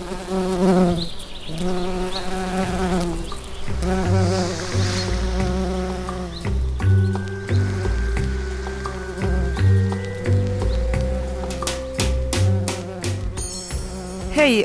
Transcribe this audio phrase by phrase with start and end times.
[0.00, 0.06] Hej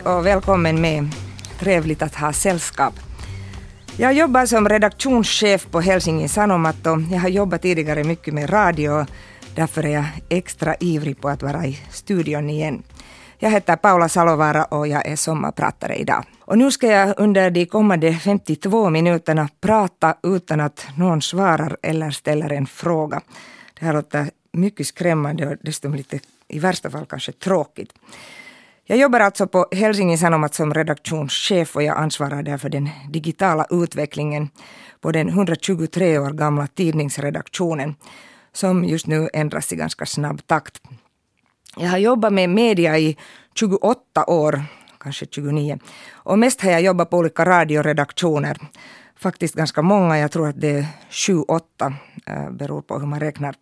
[0.01, 1.09] och välkommen med.
[1.59, 2.93] Trevligt att ha sällskap.
[3.97, 9.05] Jag jobbar som redaktionschef på Helsingin Sanomat och jag har jobbat tidigare mycket med radio.
[9.55, 12.83] Därför är jag extra ivrig på att vara i studion igen.
[13.46, 16.23] Jag heter Paula Salovara och jag är sommarpratare idag.
[16.39, 22.11] Och nu ska jag under de kommande 52 minuterna prata utan att någon svarar eller
[22.11, 23.21] ställer en fråga.
[23.79, 27.93] Det här låter mycket skrämmande och dessutom lite i värsta fall kanske tråkigt.
[28.83, 33.66] Jag jobbar alltså på Helsingin Sanomat som redaktionschef och jag ansvarar där för den digitala
[33.69, 34.50] utvecklingen
[35.02, 37.95] på den 123 år gamla tidningsredaktionen
[38.53, 40.81] som just nu ändras i ganska snabb takt.
[41.77, 43.17] Jag har jobbat med media i
[43.55, 44.64] 28 år,
[45.00, 45.80] kanske 29.
[46.13, 48.58] Och mest har jag jobbat på olika radioredaktioner.
[49.19, 51.93] Faktiskt ganska många, jag tror att det är 7-8,
[52.25, 53.55] eh, beror på hur man räknar.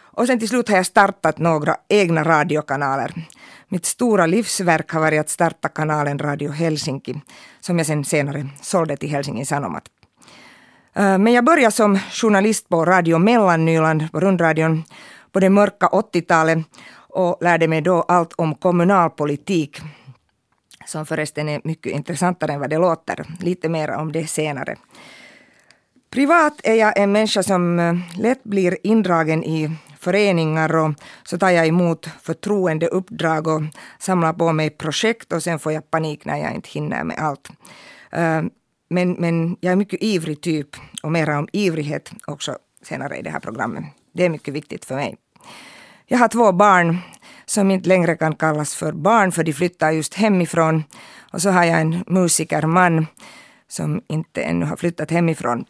[0.00, 3.14] Och sen till slut har jag startat några egna radiokanaler.
[3.68, 7.20] Mitt stora livsverk har varit att starta kanalen Radio Helsinki,
[7.60, 9.84] som jag sen senare sålde till Helsingin Sanomat.
[10.94, 14.84] Eh, men jag började som journalist på Radio Mellannyland, på rundradion,
[15.32, 16.58] på det mörka 80-talet
[17.08, 19.80] och lärde mig då allt om kommunalpolitik
[20.86, 23.24] som förresten är mycket intressantare än vad det låter.
[23.40, 24.76] Lite mer om det senare.
[26.10, 31.50] Privat är jag en människa som eh, lätt blir indragen i föreningar och så tar
[31.50, 33.62] jag emot förtroendeuppdrag och
[33.98, 37.48] samlar på mig projekt och sen får jag panik när jag inte hinner med allt.
[38.12, 38.42] Eh,
[38.90, 43.30] men, men jag är mycket ivrig typ och mera om ivrighet också senare i det
[43.30, 43.84] här programmet.
[44.12, 45.16] Det är mycket viktigt för mig.
[46.10, 46.98] Jag har två barn
[47.46, 50.84] som inte längre kan kallas för barn för de flyttar just hemifrån.
[51.32, 53.06] Och så har jag en musikerman
[53.68, 55.64] som inte ännu har flyttat hemifrån.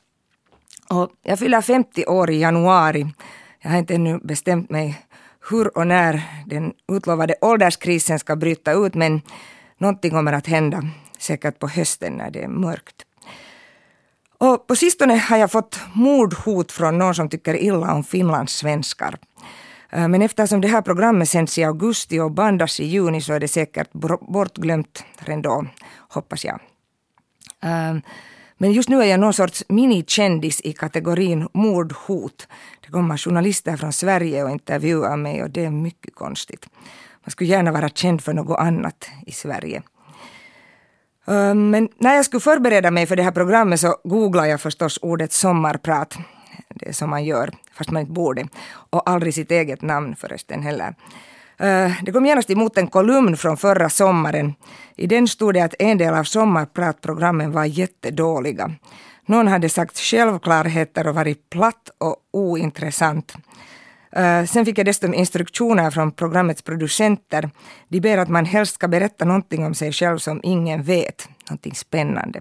[0.91, 3.07] Och jag fyller 50 år i januari.
[3.61, 5.07] Jag har inte ännu bestämt mig
[5.51, 9.21] hur och när den utlovade ålderskrisen ska bryta ut men
[9.79, 10.83] någonting kommer att hända,
[11.19, 13.05] säkert på hösten när det är mörkt.
[14.39, 19.19] Och på sistone har jag fått mordhot från någon som tycker illa om finlandssvenskar.
[19.93, 23.41] Eh, men eftersom det här programmet sänds i augusti och bandas i juni så är
[23.41, 25.67] det säkert bortglömt ändå,
[26.09, 26.61] hoppas jag.
[27.63, 27.97] Eh,
[28.59, 32.49] men just nu är jag någon sorts minikändis i kategorin mordhot.
[32.85, 36.69] Det kommer journalister från Sverige och intervjuar mig och det är mycket konstigt.
[37.25, 39.83] Man skulle gärna vara känd för något annat i Sverige.
[41.29, 44.99] Eh, men när jag skulle förbereda mig för det här programmet så googlade jag förstås
[45.03, 46.19] ordet sommarprat.
[46.81, 48.49] Det som man gör, fast man inte borde.
[48.91, 50.95] Och aldrig sitt eget namn förresten heller.
[51.59, 54.55] Eh, det kom genast emot en kolumn från förra sommaren.
[54.97, 58.71] I den stod det att en del av sommarpratprogrammen var jättedåliga.
[59.27, 63.35] Någon hade sagt självklarheter och varit platt och ointressant.
[64.13, 67.51] Eh, sen fick jag dessutom instruktioner från programmets producenter.
[67.89, 71.29] De ber att man helst ska berätta någonting om sig själv som ingen vet.
[71.49, 72.41] Någonting spännande.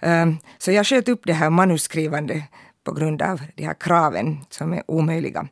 [0.00, 0.26] Eh,
[0.58, 2.42] så jag sköt upp det här manuskrivande
[2.86, 5.48] på grund av de här kraven som är omöjliga.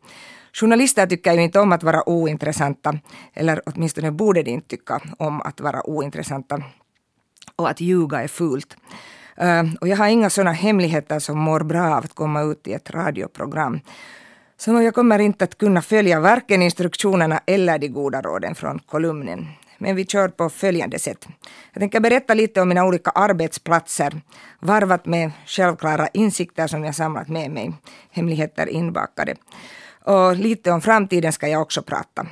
[0.52, 2.98] Journalister tycker ju inte om att vara ointressanta,
[3.34, 6.62] eller åtminstone borde de inte tycka om att vara ointressanta.
[7.56, 8.76] Och att ljuga är fult.
[9.36, 12.72] Ehm, och jag har inga sådana hemligheter som mår bra av att komma ut i
[12.72, 13.80] ett radioprogram.
[14.56, 19.46] Så jag kommer inte att kunna följa varken instruktionerna eller de goda råden från kolumnen.
[19.84, 21.28] Men vi kör på följande sätt.
[21.72, 24.20] Jag tänker berätta lite om mina olika arbetsplatser,
[24.60, 27.72] varvat med självklara insikter som jag samlat med mig,
[28.10, 29.34] hemligheter inbakade.
[30.04, 32.26] Och lite om framtiden ska jag också prata.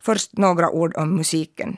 [0.00, 1.76] Först några ord om musiken.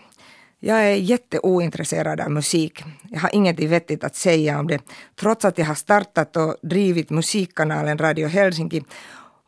[0.60, 2.84] Jag är jätteointresserad av musik.
[3.10, 4.82] Jag har inget vettigt att säga om det,
[5.20, 8.84] trots att jag har startat och drivit musikkanalen Radio Helsinki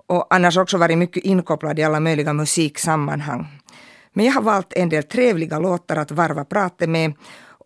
[0.07, 3.47] och annars också varit mycket inkopplad i alla möjliga musiksammanhang.
[4.17, 7.13] Men jag har valt en del trevliga låtar att varva pratet med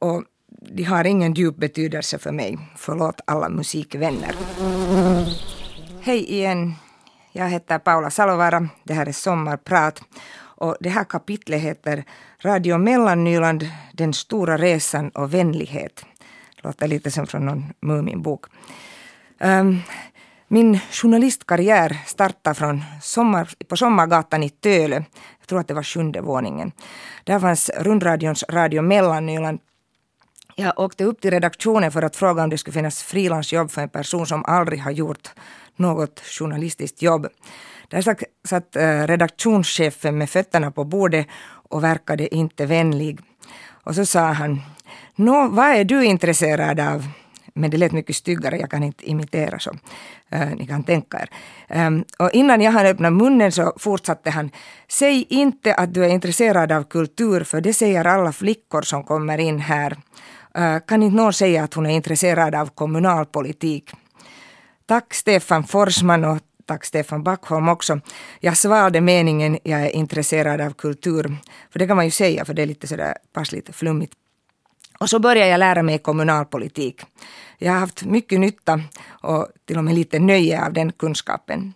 [0.01, 2.59] och de har ingen djup betydelse för mig.
[2.77, 4.35] Förlåt alla musikvänner.
[6.01, 6.75] Hej igen.
[7.33, 8.69] Jag heter Paula Salovara.
[8.85, 10.03] Det här är Sommarprat.
[10.39, 12.05] Och det här kapitlet heter
[12.43, 16.05] Radio Mellannyland, den stora resan och vänlighet.
[16.57, 18.45] Det låter lite som från någon Muminbok.
[19.41, 19.79] Um,
[20.49, 25.05] min journalistkarriär startade från sommar, på Sommargatan i Töle.
[25.51, 26.73] Jag tror att det var sjunde våningen.
[27.25, 29.59] Där fanns rundradions Radio Mellannyland.
[30.57, 33.89] Jag åkte upp till redaktionen för att fråga om det skulle finnas frilansjobb för en
[33.89, 35.31] person som aldrig har gjort
[35.77, 37.27] något journalistiskt jobb.
[37.89, 38.03] Där
[38.49, 41.27] satt eh, redaktionschefen med fötterna på bordet
[41.71, 43.21] och verkade inte vänlig.
[43.85, 44.61] Och så sa han,
[45.17, 47.05] Nå, vad är du intresserad av?
[47.61, 49.71] Men det lät mycket styggare, jag kan inte imitera så.
[50.31, 51.31] äh, ni kan tänka er.
[51.69, 54.51] Ähm, och innan jag hann öppna munnen så fortsatte han.
[54.89, 59.39] Säg inte att du är intresserad av kultur, för det säger alla flickor som kommer
[59.39, 59.97] in här.
[60.55, 63.91] Äh, kan inte någon säga att hon är intresserad av kommunalpolitik?
[64.87, 68.01] Tack Stefan Forsman och tack Stefan Backholm också.
[68.41, 71.37] Jag svalde meningen jag är intresserad av kultur.
[71.71, 74.13] För det kan man ju säga, för det är lite sådär passligt flummigt.
[75.01, 77.03] Och så började jag lära mig kommunalpolitik.
[77.59, 78.81] Jag har haft mycket nytta
[79.11, 81.75] och till och med lite nöje av den kunskapen.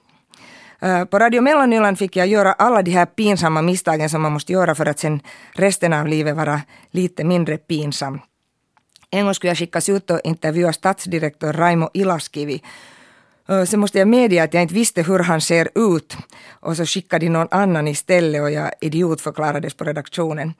[0.80, 4.52] Äh, på Radio Mellannyland fick jag göra alla de här pinsamma misstagen som man måste
[4.52, 5.20] göra för att sen
[5.52, 6.60] resten av livet vara
[6.90, 8.20] lite mindre pinsam.
[9.10, 12.62] En gång skulle jag skickas ut och intervjua stadsdirektör Raimo Ilaskivi
[13.48, 16.16] äh, Sen måste jag medge att jag inte visste hur han ser ut
[16.50, 20.54] och så skickade de någon annan istället och jag idiotförklarades på redaktionen.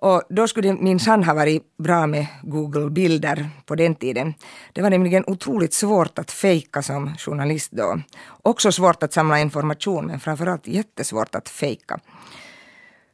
[0.00, 4.34] Och då skulle det minsann ha varit bra med Google-bilder på den tiden.
[4.72, 8.00] Det var nämligen otroligt svårt att fejka som journalist då.
[8.42, 12.00] Också svårt att samla information men framförallt jättesvårt att fejka.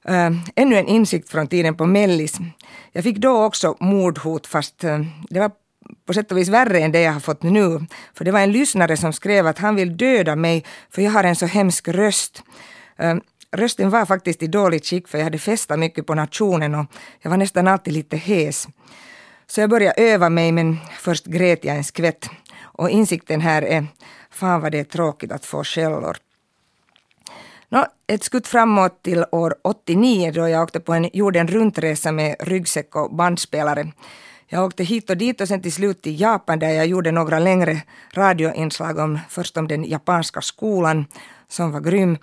[0.05, 2.39] Eh, ännu en insikt från tiden på Mellis.
[2.93, 5.01] Jag fick då också mordhot fast eh,
[5.31, 5.51] det var
[6.07, 7.87] på sätt och vis värre än det jag har fått nu.
[8.15, 11.25] För det var en lyssnare som skrev att han vill döda mig för jag har
[11.25, 12.43] en så hemsk röst.
[12.99, 13.15] Eh,
[13.57, 16.87] Rösten var faktiskt i dåligt skick för jag hade festat mycket på nationen och
[17.21, 18.69] jag var nästan alltid lite hes.
[19.47, 22.31] Så jag började öva mig men först grät jag en skvätt.
[22.63, 23.87] Och insikten här är,
[24.31, 26.17] fan vad det är tråkigt att få skällor.
[27.69, 32.37] Nå, ett skutt framåt till år 89 då jag åkte på en jorden runtresa med
[32.41, 33.93] ryggsäck och bandspelare.
[34.49, 37.39] Jag åkte hit och dit och sen till slut till Japan där jag gjorde några
[37.39, 37.83] längre
[38.15, 41.05] radioinslag om först om den japanska skolan
[41.49, 42.19] som var grym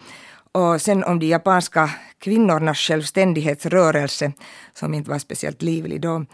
[0.53, 1.89] och sen om de japanska
[2.19, 4.31] kvinnornas självständighetsrörelse
[4.73, 6.25] som inte var speciellt livlig då.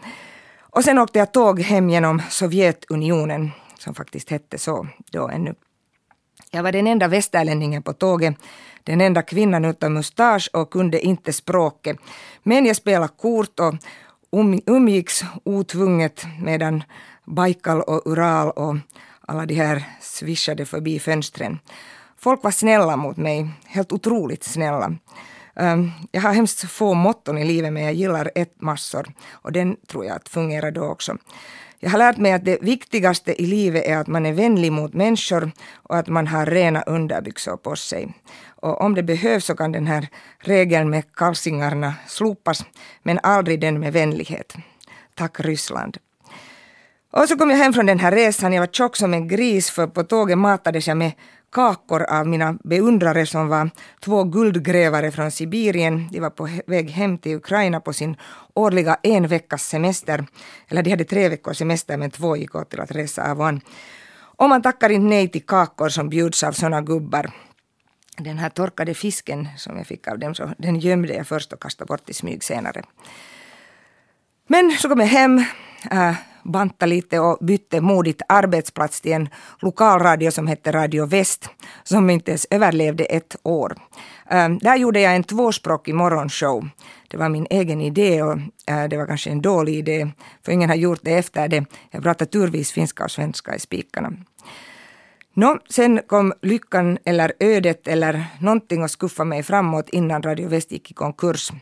[0.60, 5.54] Och sen åkte jag tåg hem genom Sovjetunionen som faktiskt hette så då ännu.
[6.50, 8.34] Jag var den enda västerlänningen på tåget,
[8.84, 11.96] den enda kvinnan utan mustasch och kunde inte språket.
[12.42, 13.74] Men jag spelade kort och
[14.30, 16.84] um-, umgicks otvunget medan
[17.24, 18.76] Baikal och Ural och
[19.20, 21.58] alla de här svischade förbi fönstren.
[22.22, 24.92] Folk var snälla mot mig, helt otroligt snälla.
[25.56, 29.76] Ehm, jag har hemskt få motton i livet men jag gillar ett massor och den
[29.86, 31.16] tror jag att fungerar då också.
[31.78, 34.94] Jag har lärt mig att det viktigaste i livet är att man är vänlig mot
[34.94, 38.14] människor och att man har rena underbyxor på sig.
[38.46, 40.08] Och om det behövs så kan den här
[40.38, 42.64] regeln med kalsingarna slopas,
[43.02, 44.54] men aldrig den med vänlighet.
[45.14, 45.96] Tack Ryssland.
[47.12, 48.52] Och så kom jag hem från den här resan.
[48.52, 51.12] Jag var tjock som en gris för på tåget matades jag med
[51.52, 53.70] kakor av mina beundrare som var
[54.00, 56.08] två guldgrävare från Sibirien.
[56.12, 58.16] De var på väg hem till Ukraina på sin
[58.54, 60.26] årliga en veckas semester.
[60.68, 63.46] Eller de hade tre veckors semester men två gick åt till att resa av och
[63.46, 63.60] an.
[64.40, 67.30] Och man tackar inte nej till kakor som bjuds av såna gubbar.
[68.16, 71.62] Den här torkade fisken som jag fick av dem, så den gömde jag först och
[71.62, 72.82] kastade bort i smyg senare.
[74.46, 75.44] Men så kom jag hem,
[75.90, 76.14] äh,
[76.50, 81.48] banta lite och bytte modigt arbetsplats till en lokalradio som hette Radio Väst,
[81.84, 83.76] som inte ens överlevde ett år.
[84.30, 86.68] Ehm, där gjorde jag en tvåspråkig morgonshow.
[87.08, 90.10] Det var min egen idé och eh, det var kanske en dålig idé,
[90.44, 91.64] för ingen har gjort det efter det.
[91.90, 94.12] Jag pratade turvis finska och svenska i spikarna.
[95.34, 100.72] Nå, sen kom lyckan eller ödet eller någonting och skuffa mig framåt innan Radio Väst
[100.72, 101.52] gick i konkurs.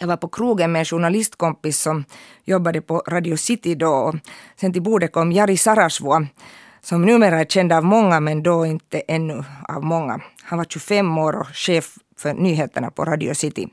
[0.00, 2.04] Jag var på krogen med en journalistkompis som
[2.44, 4.14] jobbade på Radio City då.
[4.60, 6.26] Sen till bordet kom Jari Sarasvuo
[6.80, 10.20] som numera är känd av många men då inte ännu av många.
[10.42, 13.68] Han var 25 år och chef för nyheterna på Radio City.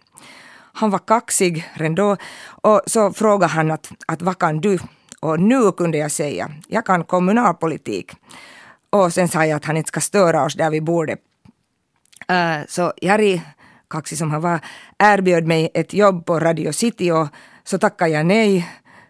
[0.73, 2.17] Han var kaxig redan då
[2.63, 4.79] och så frågade han att, att vad kan du?
[5.19, 8.11] Och nu kunde jag säga, jag kan kommunalpolitik.
[8.89, 11.19] Och sen sa jag att han inte ska störa oss där vid bordet.
[12.31, 13.41] Uh, så Jari,
[13.95, 14.59] kaksi som han var,
[14.99, 17.27] erbjöd mig ett jobb på Radio City och
[17.63, 18.67] så tackade jag nej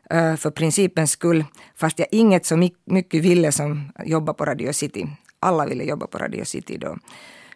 [0.10, 5.08] eh, för principens skull, fast jag inget så mycket ville som jobba på Radio City.
[5.40, 6.98] Alla ville jobba på Radio City då.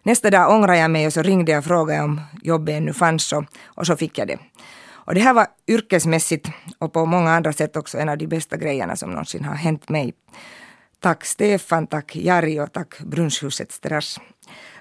[0.02, 3.32] Nästa dag ångrade jag mig och så ringde jag och frågade om jobbet ännu fanns
[3.32, 4.38] och, och så fick jag det.
[5.10, 8.56] Och det här var yrkesmässigt och på många andra sätt också en av de bästa
[8.56, 10.14] grejerna som någonsin har hänt mig.
[11.00, 14.20] Tack Stefan, tack Jari och tack Brunnshusets terrass.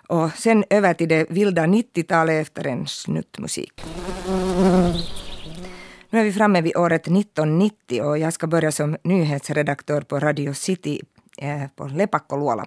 [0.10, 3.82] Och sen över till det vilda 90-talet efter en snutt musik.
[6.10, 10.54] Nu är vi framme vid året 1990 och jag ska börja som nyhetsredaktör på Radio
[10.54, 11.01] City
[11.38, 12.66] eh, på Lepakkoluola.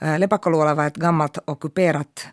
[0.00, 2.28] Eh, Lepakkoluola var ett gammalt ockuperat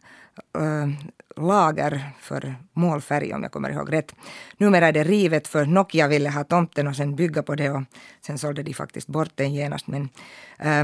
[0.58, 0.90] eh,
[1.36, 4.16] lager för målfärg om jag kommer ihåg rätt.
[4.58, 7.84] Numera är det rivet för Nokia ville ha tomten och sen bygga på det och
[8.22, 9.88] sen sålde de faktiskt bort den genast.
[9.88, 10.10] Men
[10.60, 10.84] äh,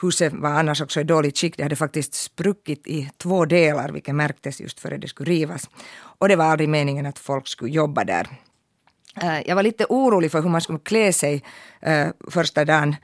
[0.00, 1.56] huset var annars också i dåligt skick.
[1.56, 5.70] Det hade faktiskt spruckit i två delar vilket märktes just före det skulle rivas.
[6.18, 8.28] Och det var aldrig meningen att folk skulle jobba där.
[9.22, 11.42] Eh, jag var lite orolig för hur man skulle klä sig
[11.80, 12.96] eh, första dagen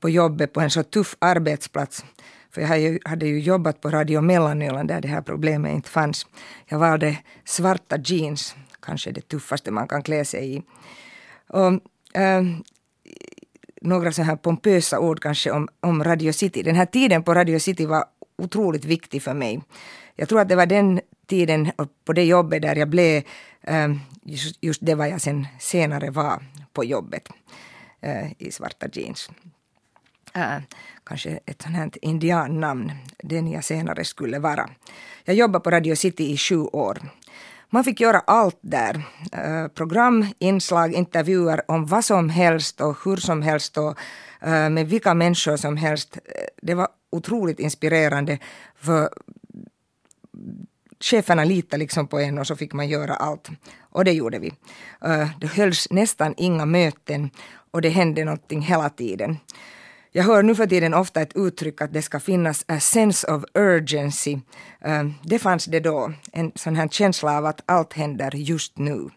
[0.00, 2.04] på jobbet på en så tuff arbetsplats.
[2.50, 6.26] För jag hade ju jobbat på Radio Mellanöland där det här problemet inte fanns.
[6.66, 10.62] Jag valde svarta jeans, kanske det tuffaste man kan klä sig i.
[11.48, 11.72] Och,
[12.20, 12.42] äh,
[13.84, 16.62] några så här pompösa ord kanske om, om Radio City.
[16.62, 18.04] Den här tiden på Radio City var
[18.38, 19.62] otroligt viktig för mig.
[20.16, 21.70] Jag tror att det var den tiden
[22.04, 23.22] på det jobbet där jag blev
[23.62, 27.28] ehm, just, just det var jag sen senare var på jobbet
[28.00, 29.30] eh, i svarta jeans
[30.34, 30.58] eh,
[31.04, 34.70] kanske ett sånt här indiannamn, den jag senare skulle vara.
[35.24, 36.98] Jag jobbade på Radio City i sju år.
[37.74, 39.02] Man fick göra allt där.
[39.32, 43.98] Eh, program, inslag, intervjuer om vad som helst och hur som helst och
[44.40, 46.18] eh, med vilka människor som helst.
[46.24, 48.38] Eh, det var otroligt inspirerande
[48.76, 49.08] för
[51.00, 53.48] cheferna litade liksom på en och så fick man göra allt.
[53.80, 54.52] Och det gjorde vi.
[55.40, 57.30] Det hölls nästan inga möten
[57.70, 59.38] och det hände någonting hela tiden.
[60.16, 63.44] Jag hör nu för tiden ofta ett uttryck att det ska finnas a sense of
[63.54, 64.38] urgency.
[64.80, 69.10] Ehm, det fanns det då, en sån här känsla av att allt händer just nu.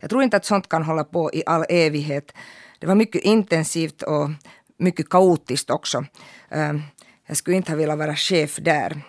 [0.00, 2.32] Jag tror inte att sånt kan hålla på i all evighet.
[2.78, 4.30] Det var mycket intensivt och
[4.78, 6.04] mycket kaotiskt också.
[6.50, 6.82] Ehm,
[7.26, 9.02] jag skulle inte ha velat vara chef där,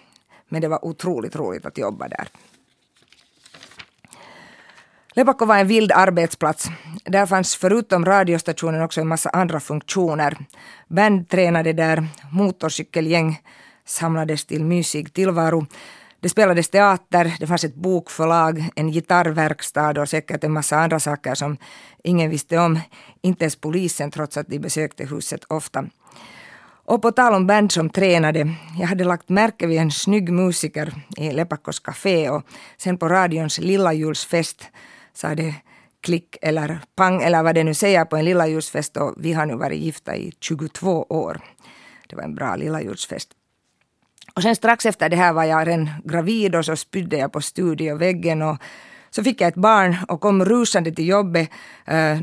[0.50, 2.28] men det var otroligt roligt att jobba där.
[5.16, 6.70] Lepakko var en vild arbetsplats.
[7.06, 10.38] Där fanns förutom radiostationen också en massa andra funktioner.
[10.88, 13.42] Band tränade där, motorcykelgäng
[13.86, 15.66] samlades till mysig tillvaro.
[16.20, 21.36] Det spelades teater, det fanns ett bokförlag, en gitarrverkstad och säkert en massa andra saker
[21.36, 21.58] som
[22.04, 22.80] ingen visste om.
[23.22, 25.86] Inte ens polisen trots att de besökte huset ofta.
[26.86, 30.94] Och på tal om band som tränade, jag hade lagt märke vid en snygg musiker
[31.18, 32.44] i Lepakkos café och
[32.78, 34.66] sen på radions lilla julsfest
[35.14, 35.56] sa det
[36.02, 39.46] klick eller pang eller vad det nu säger på en lilla ljusfest och vi har
[39.46, 41.42] nu varit gifta i 22 år.
[42.08, 43.30] Det var en bra lilla ljusfest.
[44.36, 47.42] Och sen strax efter det här var jag redan gravid och så spydde jag på
[47.42, 48.58] studioväggen och
[49.10, 51.50] så fick jag ett barn och kom rusande till jobbet
[51.86, 52.20] eh,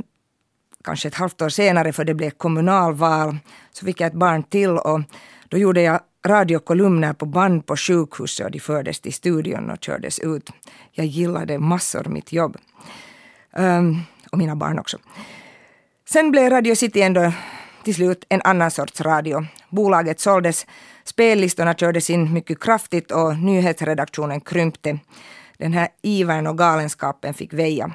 [0.84, 3.38] kanske ett halvt år senare för det blev kommunalval.
[3.72, 5.00] Så fick jag ett barn till och
[5.48, 10.18] då gjorde jag radiokolumner på band på sjukhuset och de fördes till studion och kördes
[10.18, 10.50] ut.
[10.92, 12.56] Jag gillade massor mitt jobb.
[13.56, 14.02] Um,
[14.32, 14.98] och mina barn också.
[16.08, 17.32] Sen blev Radio City ändå
[17.84, 19.46] till slut en annan sorts radio.
[19.70, 20.66] Bolaget såldes,
[21.04, 24.98] spellistorna kördes in mycket kraftigt och nyhetsredaktionen krympte.
[25.58, 27.94] Den här ivern och galenskapen fick väja.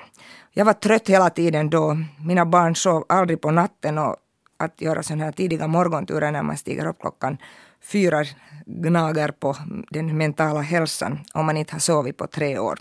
[0.51, 1.97] Jag var trött hela tiden då.
[2.25, 4.15] Mina barn sov aldrig på natten och
[4.63, 7.37] att göra sådana här tidiga morgonturer när man stiger upp klockan
[7.81, 8.23] fyra
[8.65, 9.57] gnager på
[9.89, 12.79] den mentala hälsan om man inte har sovit på tre år.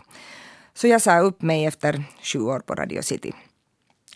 [0.75, 3.33] Så jag sa upp mig efter sju år på Radio City.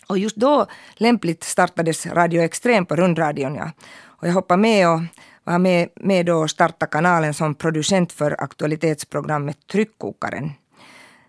[0.07, 3.55] Och just då lämpligt startades Radio Extrem på rundradion.
[3.55, 3.71] Ja.
[4.03, 5.01] Och jag hoppade med och
[5.43, 10.51] var med, med då och startade kanalen som producent för aktualitetsprogrammet Tryckkokaren.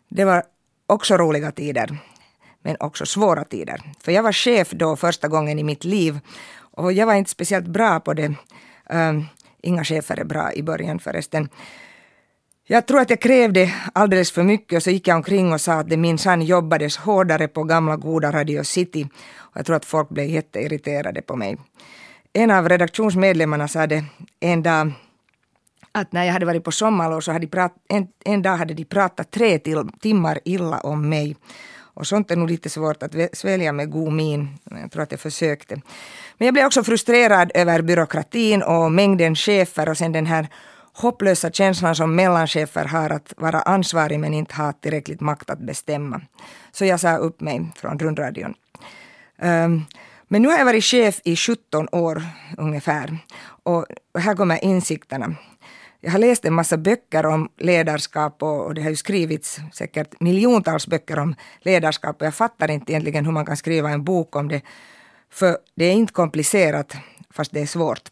[0.09, 0.42] Det var
[0.87, 1.99] också roliga tider,
[2.62, 3.81] men också svåra tider.
[4.00, 6.21] För jag var chef då första gången i mitt liv
[6.61, 8.35] och jag var inte speciellt bra på det.
[8.91, 9.27] Um,
[9.62, 11.49] inga chefer är bra i början förresten.
[12.71, 15.73] Jag tror att jag krävde alldeles för mycket och så gick jag omkring och sa
[15.73, 19.09] att det minsann jobbades hårdare på gamla goda Radio City.
[19.37, 21.57] Och jag tror att folk blev jätteirriterade på mig.
[22.33, 24.05] En av redaktionsmedlemmarna sa det
[24.41, 24.93] en dag
[25.93, 28.75] att när jag hade varit på sommarlov så hade de prat, en, en dag hade
[28.75, 31.37] de pratat tre till, timmar illa om mig.
[31.99, 34.59] Och sånt är nog lite svårt att svälja med god min.
[34.71, 35.75] Jag tror att jag försökte.
[36.38, 40.49] Men jag blev också frustrerad över byråkratin och mängden chefer och sen den här
[40.93, 46.21] hopplösa känslan som mellanchefer har att vara ansvarig men inte ha tillräckligt makt att bestämma.
[46.73, 48.55] Så jag sa upp mig från rundradion.
[49.43, 49.85] Um,
[50.28, 52.23] men nu har jag varit chef i 17 år
[52.59, 53.19] ungefär.
[53.62, 53.87] Och
[54.19, 55.35] här kommer insikterna.
[56.00, 60.87] Jag har läst en massa böcker om ledarskap och det har ju skrivits säkert miljontals
[60.87, 64.49] böcker om ledarskap och jag fattar inte egentligen hur man kan skriva en bok om
[64.49, 64.62] det.
[65.31, 66.97] För det är inte komplicerat
[67.31, 68.11] fast det är svårt.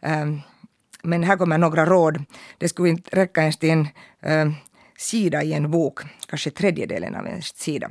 [0.00, 0.40] Um,
[1.02, 2.24] men här kommer några råd.
[2.58, 3.88] Det skulle inte räcka ens till en
[4.22, 4.54] ehm,
[4.98, 7.90] sida i en bok, kanske tredjedelen av en sida.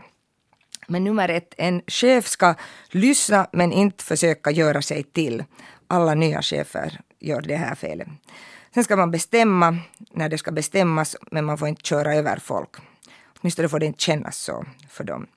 [0.87, 2.55] Men nummer ett, en chef ska
[2.89, 5.43] lyssna men inte försöka göra sig till.
[5.87, 8.07] Alla nya chefer gör det här felet.
[8.73, 9.77] Sen ska man bestämma
[10.11, 12.69] när det ska bestämmas, men man får inte köra över folk.
[13.39, 15.27] Åtminstone får det inte kännas så för dem.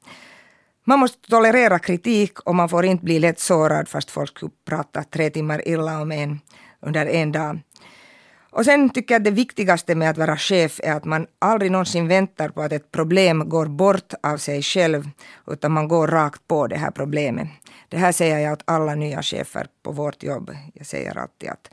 [0.85, 5.03] Man måste tolerera kritik och man får inte bli lätt sårad fast folk skulle prata
[5.03, 6.41] tre timmar illa om en
[6.81, 7.59] under en dag.
[8.51, 11.71] Och sen tycker jag att det viktigaste med att vara chef är att man aldrig
[11.71, 15.11] någonsin väntar på att ett problem går bort av sig själv,
[15.47, 17.49] utan man går rakt på det här problemet.
[17.89, 20.57] Det här säger jag åt alla nya chefer på vårt jobb.
[20.75, 21.71] Jag säger alltid att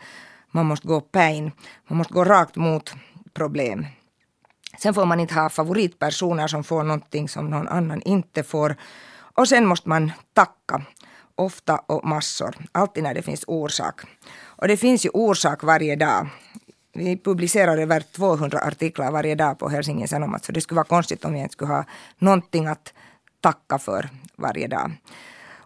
[0.54, 1.52] man måste gå pain,
[1.88, 2.94] man måste gå rakt mot
[3.34, 3.86] problem.
[4.78, 8.76] Sen får man inte ha favoritpersoner som får någonting som någon annan inte får.
[9.36, 10.82] Och sen måste man tacka.
[11.36, 12.56] Ofta och massor.
[12.72, 14.02] Alltid när det finns orsak.
[14.42, 16.30] Och det finns ju orsak varje dag.
[16.94, 20.46] Vi publicerar över 200 artiklar varje dag på Helsingin Sanomat.
[20.46, 21.86] Så det skulle vara konstigt om vi inte skulle ha
[22.18, 22.94] någonting att
[23.42, 24.92] tacka för varje dag.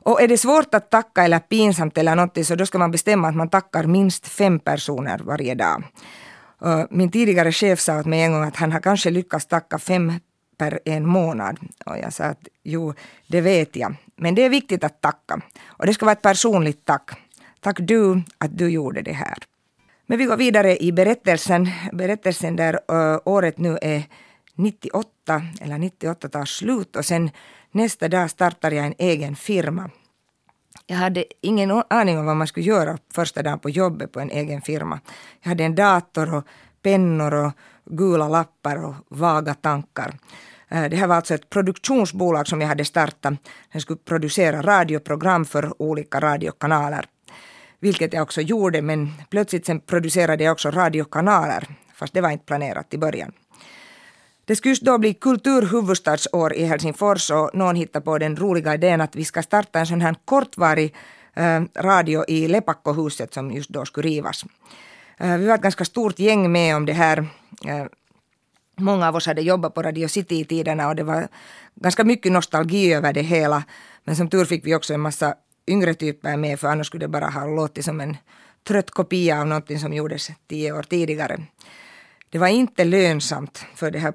[0.08, 3.28] Och är det svårt att tacka eller pinsamt eller någonting så då ska man bestämma
[3.28, 5.84] att man tackar minst fem personer varje dag.
[6.90, 10.14] Min tidigare chef sa åt mig en gång att han har kanske lyckats tacka fem
[10.58, 11.60] per en månad.
[11.86, 12.94] Och jag sa att jo,
[13.28, 13.96] det vet jag.
[14.16, 15.42] Men det är viktigt att tacka.
[15.68, 17.12] Och det ska vara ett personligt tack.
[17.60, 19.38] Tack du att du gjorde det här.
[20.06, 21.70] Men vi går vidare i berättelsen.
[21.92, 22.80] Berättelsen där
[23.26, 24.04] året nu är
[24.56, 27.30] 98, eller 98 tar slut och sen
[27.78, 29.90] nästa dag startar jag en egen firma.
[30.86, 34.30] Jag hade ingen aning om vad man skulle göra första dagen på jobbet på en
[34.30, 35.00] egen firma.
[35.42, 36.44] Jag hade en dator och
[36.82, 37.52] pennor och
[37.86, 40.18] gula lappar och vaga tankar.
[40.70, 43.34] Eh, det här var alltså ett produktionsbolag som jag hade startat.
[43.72, 47.06] Den skulle producera radioprogram för olika radiokanaler.
[47.80, 51.68] Vilket jag också gjorde, men plötsligt sen producerade jag också radiokanaler.
[51.94, 53.32] Fast det var inte planerat i början.
[54.48, 59.16] Det skulle då bli kulturhuvudstadsår i Helsingfors och någon hittade på den roliga idén att
[59.16, 60.96] vi ska starta en sån här kortvarig
[61.34, 64.46] eh, radio i Lepakkohuset som just då skulle rivas.
[65.18, 67.18] Eh, vi var ett ganska stort gäng med om det här.
[67.66, 67.86] Eh,
[68.78, 71.28] många av oss hade jobbat på Radio City i tiderna och det var
[71.76, 73.64] ganska mycket nostalgi över det hela.
[74.04, 75.36] Men som tur fick vi också en massa
[75.68, 78.18] yngre typer med för annars skulle det bara ha låtit som en
[78.68, 81.38] trött kopia av någonting som gjordes tio år tidigare.
[82.38, 84.14] Det var inte lönsamt för det här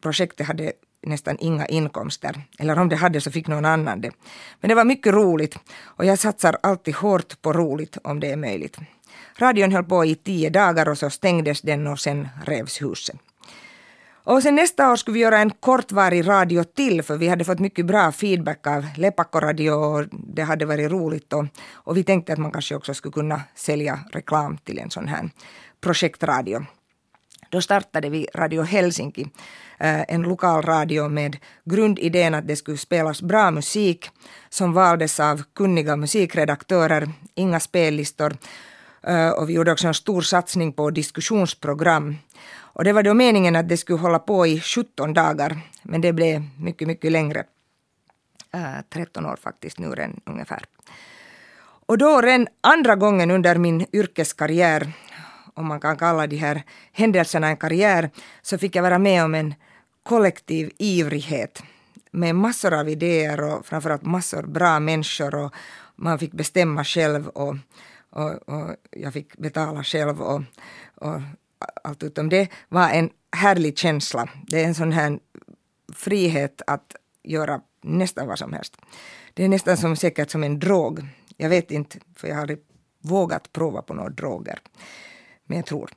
[0.00, 0.72] projektet hade
[1.06, 2.42] nästan inga inkomster.
[2.58, 4.10] Eller om det hade så fick någon annan det.
[4.60, 8.36] Men det var mycket roligt och jag satsar alltid hårt på roligt om det är
[8.36, 8.78] möjligt.
[9.38, 13.16] Radion höll på i tio dagar och så stängdes den och sen revs huset.
[14.24, 17.58] Och sen nästa år skulle vi göra en kortvarig radio till för vi hade fått
[17.58, 22.38] mycket bra feedback av Lepakkoradio och det hade varit roligt och, och vi tänkte att
[22.38, 25.30] man kanske också skulle kunna sälja reklam till en sån här
[25.80, 26.66] projektradio.
[27.52, 29.22] Då startade vi Radio Helsinki,
[29.78, 34.10] eh, en lokal radio med grundidén att det skulle spelas bra musik
[34.48, 38.36] som valdes av kunniga musikredaktörer, inga spellistor
[39.02, 42.16] eh, och vi gjorde också en stor satsning på diskussionsprogram.
[42.54, 46.12] Och det var då meningen att det skulle hålla på i 17 dagar, men det
[46.12, 47.44] blev mycket, mycket längre.
[48.54, 50.64] Eh, 13 år faktiskt nu redan ungefär.
[51.86, 54.92] Och då redan andra gången under min yrkeskarriär
[55.54, 56.62] om man kan kalla de här
[56.92, 58.10] händelserna en karriär,
[58.42, 59.54] så fick jag vara med om en
[60.02, 61.62] kollektiv ivrighet
[62.10, 65.54] med massor av idéer och framförallt massor bra människor och
[65.96, 67.56] man fick bestämma själv och,
[68.10, 70.42] och, och jag fick betala själv och,
[70.94, 71.20] och
[71.84, 74.28] allt utom det var en härlig känsla.
[74.46, 75.18] Det är en sån här
[75.94, 78.76] frihet att göra nästan vad som helst.
[79.34, 81.06] Det är nästan som, säkert som en drog.
[81.36, 82.58] Jag vet inte, för jag har aldrig
[83.00, 84.58] vågat prova på några droger
[85.52, 85.90] men jag tror.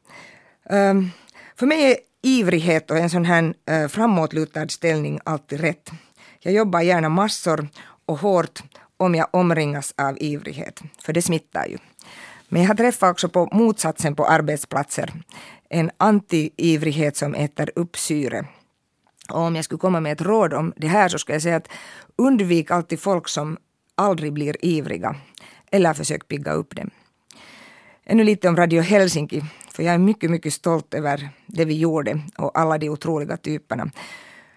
[0.69, 1.11] Um,
[1.55, 5.91] för mig är ivrighet och en sån här uh, framåtlutad ställning alltid rätt.
[6.39, 7.67] Jag jobbar gärna massor
[8.05, 8.63] och hårt
[8.97, 11.77] om jag omringas av ivrighet, för det smittar ju.
[12.49, 15.13] Men jag har träffat också på motsatsen på arbetsplatser.
[15.69, 18.45] En anti-ivrighet som äter upp syre.
[19.29, 21.55] Och om jag skulle komma med ett råd om det här så skulle jag säga
[21.55, 21.69] att
[22.15, 23.57] undvik alltid folk som
[23.95, 25.15] aldrig blir ivriga.
[25.71, 26.89] Eller försök pigga upp dem.
[28.07, 32.21] Ännu lite om Radio Helsinki, för jag är mycket, mycket stolt över det vi gjorde
[32.37, 33.91] och alla de otroliga typerna.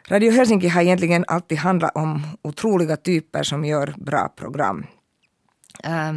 [0.08, 4.87] Radio Helsinki har egentligen alltid handlat om otroliga typer som gör bra program.
[5.84, 6.12] Eh,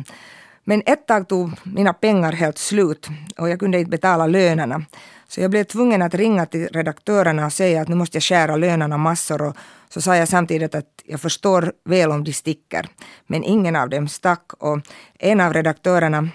[0.64, 4.86] men ett tag tog mina pengar helt slut och jag kunde inte betala lönerna.
[5.28, 8.56] Så jag blev tvungen att ringa till redaktörerna och säga att nu måste jag skära
[8.56, 9.42] lönerna massor.
[9.42, 9.56] Och
[9.90, 12.88] så sa jag samtidigt att jag förstår väl om de sticker.
[13.28, 14.80] Men ingen av dem stack och
[15.20, 16.30] en av redaktörerna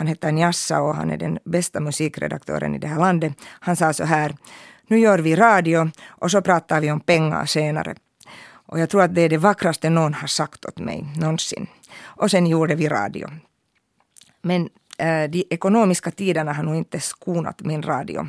[0.00, 3.32] han heter Njassa och han är den bästa musikredaktören i det här landet.
[3.46, 4.36] Han sa så här.
[4.86, 7.94] Nu gör vi radio och så pratar vi om pengar senare.
[8.50, 11.66] Och jag tror att det är det vackraste någon har sagt åt mig någonsin.
[12.02, 13.30] Och sen gjorde vi radio.
[14.42, 18.28] Men äh, de ekonomiska tiderna har nog inte skonat min radio.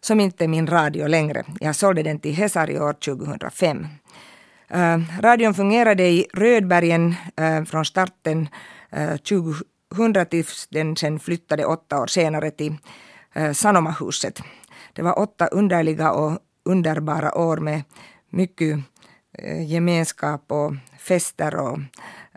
[0.00, 1.44] Som inte är min radio längre.
[1.60, 3.86] Jag sålde den till Hesari år 2005.
[4.68, 8.48] Äh, eh, radion fungerade i Rödbergen äh, från starten
[9.22, 9.54] 20,
[9.94, 12.74] 100 tills den sen flyttade åtta år senare till
[13.32, 14.42] eh, Sanomahuset.
[14.92, 17.82] Det var åtta underliga och underbara år med
[18.30, 18.78] mycket
[19.38, 21.78] eh, gemenskap och fester och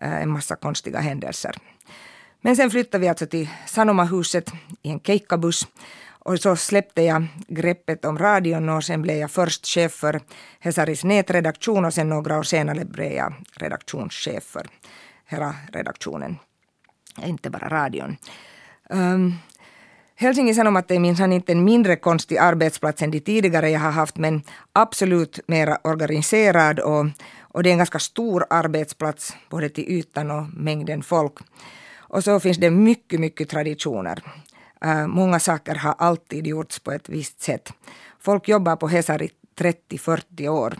[0.01, 1.55] eh, en massa konstiga händelser.
[2.41, 5.67] Men sen flyttade vi alltså till Sanomahuset i en keikkabuss
[6.29, 10.21] och så släppte jag greppet om radion och sen blev jag först chef för
[10.59, 14.67] Hesaris nätredaktion och sen några år senare blev jag redaktionschef för
[15.25, 16.37] hela redaktionen
[17.25, 18.17] inte bara radion.
[18.89, 19.33] Um,
[20.15, 24.17] Helsingin Sanomat är minsann inte en mindre konstig arbetsplats än de tidigare jag har haft
[24.17, 24.41] men
[24.73, 27.05] absolut mer organiserad och,
[27.41, 31.33] och det är en ganska stor arbetsplats både till ytan och mängden folk.
[31.97, 34.23] Och så finns det mycket, mycket traditioner.
[34.85, 37.73] Uh, många saker har alltid gjorts på ett visst sätt.
[38.19, 40.77] Folk jobbar på Hesar i 30-40 år.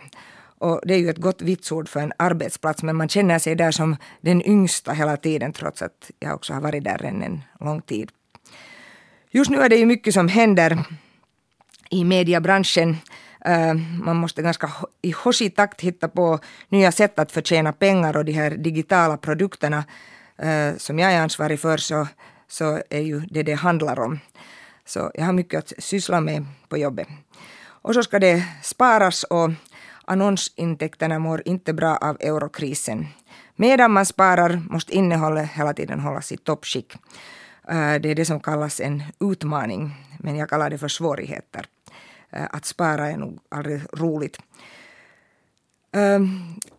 [0.60, 3.72] Och det är ju ett gott vitsord för en arbetsplats men man känner sig där
[3.72, 7.82] som den yngsta hela tiden trots att jag också har varit där än en lång
[7.82, 8.12] tid.
[9.32, 10.78] Just nu är det ju mycket som händer
[11.90, 12.98] i mediebranschen.
[13.46, 18.26] Eh, man måste ganska i horsig takt hitta på nya sätt att förtjäna pengar och
[18.26, 19.84] de här digitala produkterna
[20.38, 22.08] eh, som jag är ansvarig för så
[22.48, 24.20] så är ju det det handlar om.
[24.86, 27.08] Så jag har mycket att syssla med på jobbet.
[27.82, 29.50] Och så ska det sparas och
[30.10, 33.08] annonsintäkterna mår inte bra av eurokrisen.
[33.56, 36.94] Medan man sparar måste innehållet hela tiden hållas i toppskick.
[37.70, 41.66] Eh, det är det som kallas en utmaning, men jag kallar det för svårigheter.
[42.30, 44.38] Eh, att spara är nog aldrig roligt.
[45.96, 46.20] Eh,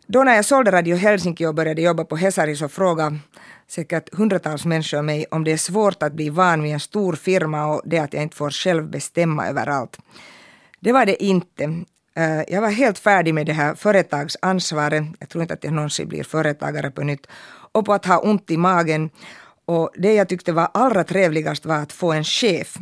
[0.06, 3.18] då när jag sålde Radio Helsinki och började jobba på Hesari så frågade
[3.66, 7.66] säkert hundratals människor mig om det är svårt att bli van vid en stor firma
[7.66, 9.98] och det att jag inte får själv bestämma överallt.
[10.80, 11.84] Det var det inte.
[12.14, 15.04] Eh, jag var helt färdig med det här företagsansvaret.
[15.18, 17.26] Jag tror inte att jag någonsin blir företagare på nytt.
[17.72, 19.10] Och på att ha ont i magen.
[19.64, 22.78] Och det jag tyckte var allra trevligast var att få en chef.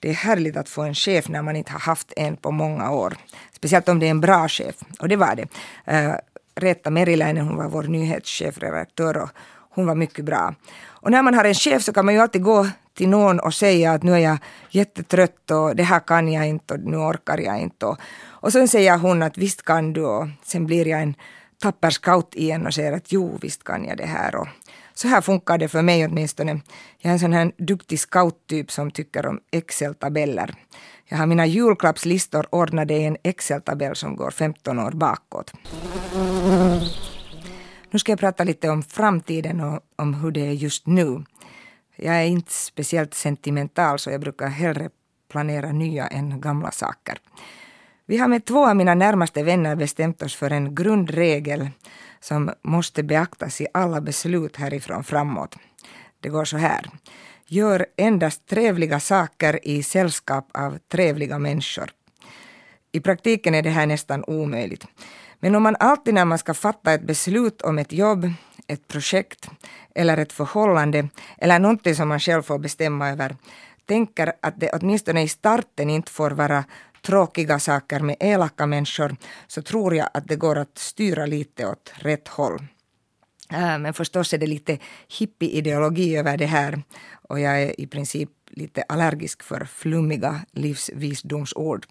[0.00, 2.90] Det är härligt att få en chef när man inte har haft en på många
[2.90, 3.16] år.
[3.52, 4.74] Speciellt om det är en bra chef.
[5.00, 5.48] Och det var det.
[5.84, 6.14] Eh,
[6.58, 9.28] Reta Retta Meriläinen, hon var vår nyhetschefredaktör och
[9.70, 10.54] hon var mycket bra.
[10.86, 13.54] Och när man har en chef så kan man ju alltid gå till någon och
[13.54, 14.38] säga att nu är jag
[14.70, 17.96] jättetrött och det här kan jag inte och nu orkar jag inte.
[18.46, 21.14] Och, sen säger hon att visst kan du och sen blir jag en
[21.62, 24.36] tapper scout igen och säger att jo, visst kan jag det här.
[24.36, 24.48] Och
[24.94, 26.60] så här funkar det för mig åtminstone.
[26.98, 30.54] Jag är en sån här duktig scouttyp som tycker om Excel-tabeller.
[31.04, 35.52] Jag har mina julklappslistor ordnade i en Excel-tabell som går 15 år bakåt.
[37.90, 41.24] Nu ska jag prata lite om framtiden och om hur det är just nu.
[41.96, 44.90] Jag är inte speciellt sentimental så jag brukar hellre
[45.28, 47.18] planera nya än gamla saker.
[48.08, 51.70] Vi har med två av mina närmaste vänner bestämt oss för en grundregel
[52.20, 55.56] som måste beaktas i alla beslut härifrån framåt.
[56.20, 56.90] Det går så här.
[57.46, 61.90] Gör endast trevliga saker i sällskap av trevliga människor.
[62.92, 64.86] I praktiken är det här nästan omöjligt.
[65.40, 68.32] Men om man alltid när man ska fatta ett beslut om ett jobb,
[68.66, 69.50] ett projekt
[69.94, 73.36] eller ett förhållande eller någonting som man själv får bestämma över
[73.86, 76.64] tänker att det åtminstone i starten inte får vara
[77.06, 79.16] tråkiga saker med elaka människor
[79.46, 82.66] så tror jag att det går att styra lite åt rätt håll.
[83.52, 86.82] Äh, men förstås är det lite hippie-ideologi över det här
[87.28, 91.86] och jag är i princip lite allergisk för flummiga livsvisdomsord.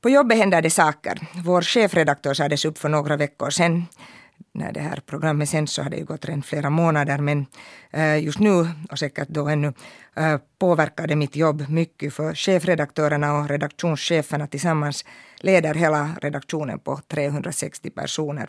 [0.00, 1.18] På jobbet händer det saker.
[1.44, 3.86] Vår chefredaktör sades upp för några veckor sedan.
[4.52, 7.46] När det här programmet sänds så har det ju gått redan flera månader men
[7.90, 9.72] eh, just nu och säkert då ännu
[10.14, 15.04] påverkade påverkar det mitt jobb mycket för chefredaktörerna och redaktionscheferna tillsammans
[15.40, 18.48] leder hela redaktionen på 360 personer.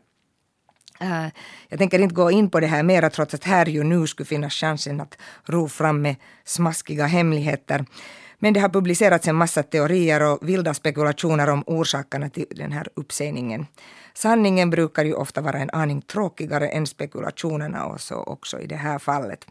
[1.01, 1.27] Eh,
[1.69, 4.27] jag tänker inte gå in på det här mera trots att här ju nu skulle
[4.27, 7.85] finnas chansen att ro fram med smaskiga hemligheter.
[8.43, 12.87] Men det har publicerats en massa teorier och vilda spekulationer om orsakerna till den här
[12.93, 13.65] uppsägningen.
[14.13, 18.75] Sanningen brukar ju ofta vara en aning tråkigare än spekulationerna och så också i det
[18.75, 19.45] här fallet.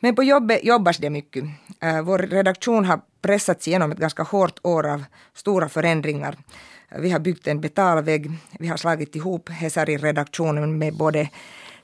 [0.00, 1.44] Men på jobbet jobbas det mycket.
[1.80, 6.36] Äh, vår redaktion har pressats igenom ett ganska hårt år av stora förändringar.
[6.98, 11.28] Vi har byggt en betalvägg, vi har slagit ihop Hesari-redaktionen med både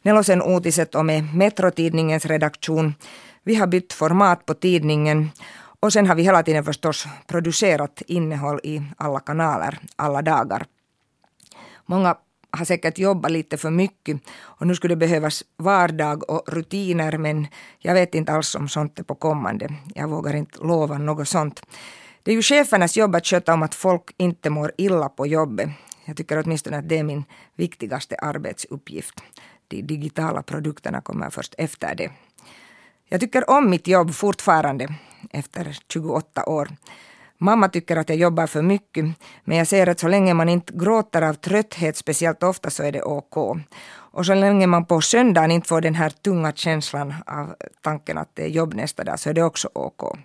[0.02, 2.94] Nelosen Uutiset och med Metrotidningens redaktion.
[3.42, 5.30] Vi har bytt format på tidningen
[5.80, 10.66] och sen har vi hela tiden förstås producerat innehåll i alla kanaler, alla dagar.
[11.86, 12.16] Många
[12.50, 17.46] har säkert jobbat lite för mycket och nu skulle det behövas vardag och rutiner men
[17.78, 19.68] jag vet inte alls om sånt är på kommande.
[19.94, 21.62] Jag vågar inte lova något sånt.
[22.22, 25.70] Det är ju chefernas jobb att sköta om att folk inte mår illa på jobbet.
[26.04, 27.24] Jag tycker åtminstone att det är min
[27.56, 29.22] viktigaste arbetsuppgift.
[29.68, 32.10] De digitala produkterna kommer först efter det.
[33.08, 34.94] Jag tycker om mitt jobb fortfarande
[35.30, 36.68] efter 28 år.
[37.38, 39.04] Mamma tycker att jag jobbar för mycket,
[39.44, 42.92] men jag ser att så länge man inte gråter av trötthet speciellt ofta så är
[42.92, 43.36] det OK.
[43.90, 48.30] Och så länge man på söndagen inte får den här tunga känslan av tanken att
[48.34, 50.18] det är jobb nästa dag så är det också OK.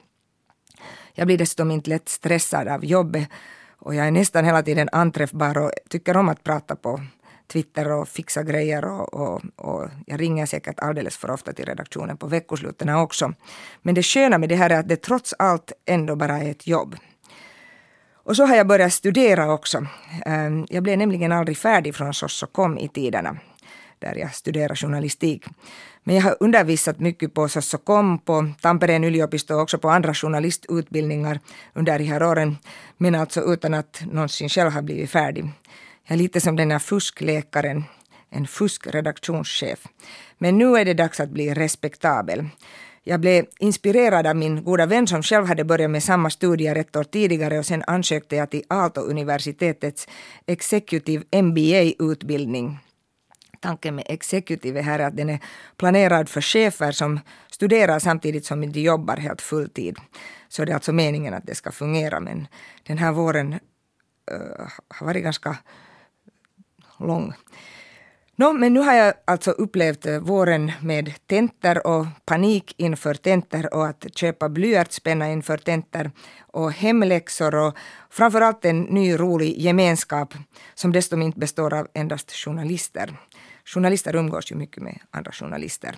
[1.14, 3.30] Jag blir dessutom inte lätt stressad av jobbet
[3.80, 7.02] och jag är nästan hela tiden anträffbar och tycker om att prata på
[7.48, 12.18] Twitter och fixa grejer och, och, och, jag ringer säkert alldeles för ofta till redaktionen
[12.18, 13.34] på veckosluten också.
[13.82, 16.68] Men det sköna med det här är att det trots allt ändå bara är ett
[16.68, 16.96] jobb.
[18.26, 19.88] Och så har jag börjat studera också.
[20.26, 23.38] Ehm, jag blev nämligen aldrig färdig från Sossokom i tiderna
[24.00, 25.46] där jag studerar journalistik.
[26.04, 31.40] Men jag har undervisat mycket på Sossokom, på Tampereen yliopisto och också på andra journalistutbildningar
[31.74, 32.58] under de här åren.
[32.98, 35.52] Men alltså utan att någonsin själv ha blivit färdig.
[36.08, 37.84] Jag är lite som den här fuskläkaren,
[38.30, 39.88] en fuskredaktionschef.
[40.38, 42.50] Men nu är det dags att bli respektabel.
[43.04, 46.96] Jag blev inspirerad av min goda vän som själv hade börjat med samma studier ett
[46.96, 50.08] år tidigare och sen ansökte jag till Aalto-universitetets
[50.46, 52.80] Executive MBA-utbildning.
[53.60, 55.40] Tanken med executive här är att den är
[55.78, 57.20] planerad för chefer som
[57.52, 59.98] studerar samtidigt som de jobbar helt fulltid.
[60.50, 62.48] Så det är alltså meningen att det ska fungera men
[62.84, 65.58] den här våren uh, har varit ganska
[67.08, 67.34] lång.
[68.36, 73.74] No, men nu har jag alltså upplevt eh, våren med tentor och panik inför tentor
[73.74, 76.12] och att köpa blyertspenna inför tentor
[76.42, 77.78] och hemläxor och
[78.10, 80.34] framförallt en ny rolig gemenskap
[80.74, 83.18] som dessutom inte består av endast journalister.
[83.66, 85.96] Journalister umgås ju mycket med andra journalister.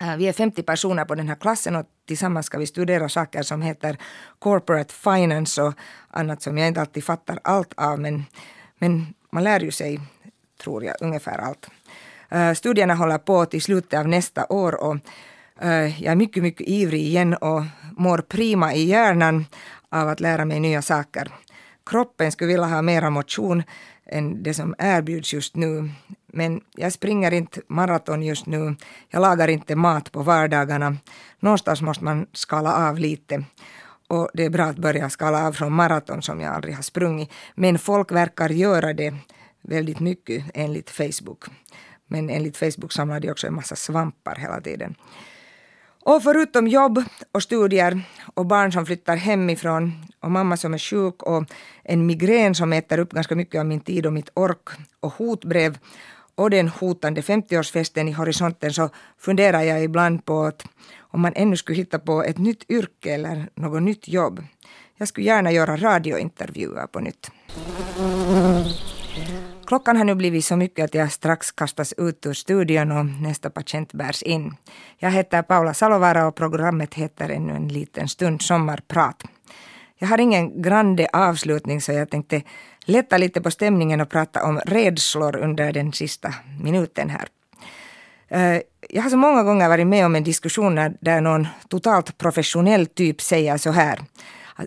[0.00, 3.42] Eh, vi är 50 personer på den här klassen och tillsammans ska vi studera saker
[3.42, 3.98] som heter
[4.38, 5.74] corporate finance och
[6.10, 8.24] annat som jag inte alltid fattar allt av men,
[8.78, 10.00] men man lär ju sig,
[10.62, 11.66] tror jag, ungefär allt.
[12.34, 14.96] Uh, studierna håller på till slutet av nästa år och
[15.64, 17.62] uh, jag är mycket, mycket ivrig igen och
[17.96, 19.44] mår prima i hjärnan
[19.88, 21.32] av att lära mig nya saker.
[21.86, 23.62] Kroppen skulle vilja ha mera motion
[24.06, 25.90] än det som erbjuds just nu.
[26.26, 28.76] Men jag springer inte maraton just nu.
[29.08, 30.96] Jag lagar inte mat på vardagarna.
[31.40, 33.44] Någonstans måste man skala av lite.
[34.08, 37.30] Och det är bra att börja skala av från maraton som jag aldrig har sprungit.
[37.54, 39.14] Men folk verkar göra det
[39.62, 41.44] väldigt mycket enligt Facebook.
[42.06, 44.94] Men enligt Facebook samlar de också en massa svampar hela tiden.
[46.02, 48.02] Och förutom jobb och studier
[48.34, 51.44] och barn som flyttar hemifrån och mamma som är sjuk och
[51.84, 54.68] en migrän som äter upp ganska mycket av min tid och mitt ork
[55.00, 55.78] och hotbrev
[56.36, 60.66] och den hotande 50-årsfesten i horisonten så funderar jag ibland på att
[60.98, 64.44] om man ännu skulle hitta på ett nytt yrke eller något nytt jobb.
[64.96, 67.30] Jag skulle gärna göra radiointervjuer på nytt.
[69.66, 73.50] Klockan har nu blivit så mycket att jag strax kastas ut ur studion och nästa
[73.50, 74.56] patient bärs in.
[74.98, 79.22] Jag heter Paula Salovara och programmet heter ännu en liten stund Sommarprat.
[79.98, 82.42] Jag har ingen grande avslutning så jag tänkte
[82.84, 87.28] lätta lite på stämningen och prata om rädslor under den sista minuten här.
[88.28, 92.86] Eh, jag har så många gånger varit med om en diskussion där någon totalt professionell
[92.86, 94.00] typ säger så här.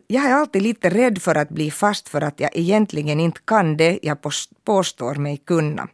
[0.08, 3.78] Jag är alltid lite rädd för att bli fast för att jag egentligen inte kan
[3.78, 4.18] det jag
[4.64, 5.88] påstår mig kunna.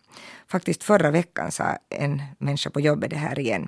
[0.48, 3.68] Faktiskt förra veckan sa en människa på jobbet det här igen.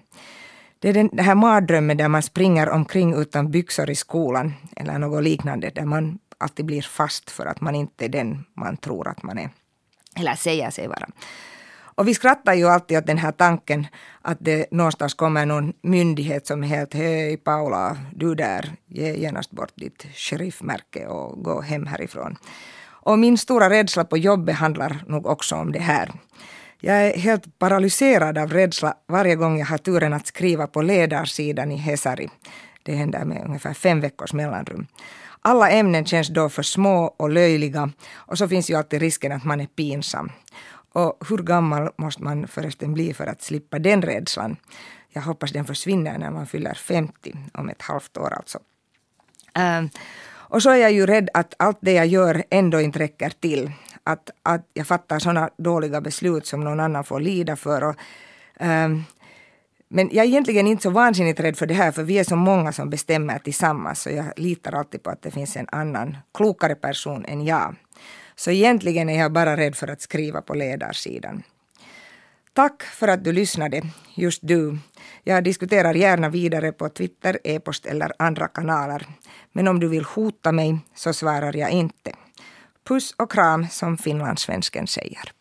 [0.79, 5.23] Det är den här mardrömmen där man springer omkring utan byxor i skolan eller något
[5.23, 9.23] liknande där man alltid blir fast för att man inte är den man tror att
[9.23, 9.49] man är.
[10.15, 11.09] Eller säger sig vara.
[11.97, 13.87] Och vi skrattar ju alltid åt den här tanken
[14.21, 19.51] att det någonstans kommer någon myndighet som är helt hej Paula, du där, ge genast
[19.51, 22.37] bort ditt sheriffmärke och gå hem härifrån.
[23.07, 26.11] Och min stora rädsla på jobbet handlar nog också om det här.
[26.79, 31.71] Jag är helt paralyserad av rädsla varje gång jag har turen att skriva på ledarsidan
[31.71, 32.29] i Hesari.
[32.83, 34.87] Det händer med ungefär fem veckors mellanrum.
[35.41, 39.43] Alla ämnen känns då för små och löjliga och så finns ju alltid risken att
[39.43, 40.31] man är pinsam.
[40.93, 44.57] Och hur gammal måste man förresten bli för att slippa den rädslan?
[45.09, 48.59] Jag hoppas den försvinner när man fyller 50, om ett halvt år alltså.
[49.55, 49.83] Äh,
[50.49, 53.71] och så är jag ju rädd att allt det jag gör ändå inte räcker till.
[54.07, 57.83] Att, att jag fattar sådana dåliga beslut som någon annan får lida för.
[57.83, 57.95] Och,
[58.59, 59.03] um,
[59.89, 62.35] men jag är egentligen inte så vansinnigt rädd för det här, för vi är så
[62.35, 64.01] många som bestämmer tillsammans.
[64.01, 67.75] Så jag litar alltid på att det finns en annan, klokare person än jag.
[68.35, 71.43] Så egentligen är jag bara rädd för att skriva på ledarsidan.
[72.53, 73.81] Tack för att du lyssnade,
[74.15, 74.77] just du.
[75.23, 79.05] Jag diskuterar gärna vidare på Twitter, e-post eller andra kanaler.
[79.51, 82.11] Men om du vill hota mig så svarar jag inte.
[82.87, 85.36] Puss och kram som finlandssvensken säger.